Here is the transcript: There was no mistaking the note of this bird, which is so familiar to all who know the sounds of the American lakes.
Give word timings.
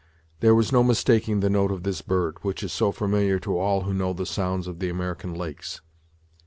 There 0.39 0.55
was 0.55 0.71
no 0.71 0.81
mistaking 0.83 1.41
the 1.41 1.49
note 1.51 1.69
of 1.71 1.83
this 1.83 2.01
bird, 2.01 2.39
which 2.41 2.63
is 2.63 2.73
so 2.73 2.91
familiar 2.91 3.37
to 3.41 3.59
all 3.59 3.81
who 3.81 3.93
know 3.93 4.13
the 4.13 4.25
sounds 4.25 4.65
of 4.65 4.79
the 4.79 4.89
American 4.89 5.35
lakes. 5.35 5.81